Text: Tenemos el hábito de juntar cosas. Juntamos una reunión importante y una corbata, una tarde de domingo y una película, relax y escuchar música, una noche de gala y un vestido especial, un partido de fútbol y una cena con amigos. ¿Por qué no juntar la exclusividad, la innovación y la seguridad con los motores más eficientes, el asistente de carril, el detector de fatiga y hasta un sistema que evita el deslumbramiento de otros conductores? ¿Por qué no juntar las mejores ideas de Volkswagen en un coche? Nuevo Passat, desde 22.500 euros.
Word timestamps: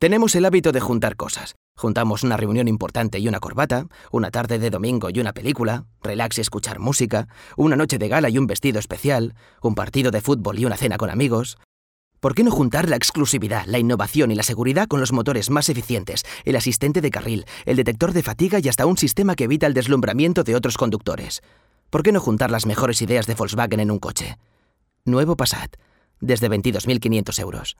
Tenemos 0.00 0.34
el 0.34 0.46
hábito 0.46 0.72
de 0.72 0.80
juntar 0.80 1.14
cosas. 1.14 1.56
Juntamos 1.76 2.22
una 2.22 2.38
reunión 2.38 2.68
importante 2.68 3.18
y 3.18 3.28
una 3.28 3.38
corbata, 3.38 3.86
una 4.10 4.30
tarde 4.30 4.58
de 4.58 4.70
domingo 4.70 5.10
y 5.10 5.20
una 5.20 5.34
película, 5.34 5.84
relax 6.02 6.38
y 6.38 6.40
escuchar 6.40 6.78
música, 6.78 7.28
una 7.54 7.76
noche 7.76 7.98
de 7.98 8.08
gala 8.08 8.30
y 8.30 8.38
un 8.38 8.46
vestido 8.46 8.78
especial, 8.78 9.34
un 9.60 9.74
partido 9.74 10.10
de 10.10 10.22
fútbol 10.22 10.58
y 10.58 10.64
una 10.64 10.78
cena 10.78 10.96
con 10.96 11.10
amigos. 11.10 11.58
¿Por 12.18 12.34
qué 12.34 12.42
no 12.44 12.50
juntar 12.50 12.88
la 12.88 12.96
exclusividad, 12.96 13.66
la 13.66 13.78
innovación 13.78 14.30
y 14.30 14.36
la 14.36 14.42
seguridad 14.42 14.88
con 14.88 15.00
los 15.00 15.12
motores 15.12 15.50
más 15.50 15.68
eficientes, 15.68 16.24
el 16.46 16.56
asistente 16.56 17.02
de 17.02 17.10
carril, 17.10 17.44
el 17.66 17.76
detector 17.76 18.14
de 18.14 18.22
fatiga 18.22 18.58
y 18.58 18.70
hasta 18.70 18.86
un 18.86 18.96
sistema 18.96 19.34
que 19.34 19.44
evita 19.44 19.66
el 19.66 19.74
deslumbramiento 19.74 20.44
de 20.44 20.56
otros 20.56 20.78
conductores? 20.78 21.42
¿Por 21.90 22.02
qué 22.02 22.12
no 22.12 22.20
juntar 22.20 22.50
las 22.50 22.64
mejores 22.64 23.02
ideas 23.02 23.26
de 23.26 23.34
Volkswagen 23.34 23.80
en 23.80 23.90
un 23.90 23.98
coche? 23.98 24.38
Nuevo 25.04 25.36
Passat, 25.36 25.76
desde 26.22 26.48
22.500 26.48 27.38
euros. 27.38 27.76